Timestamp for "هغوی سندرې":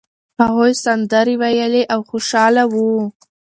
0.41-1.35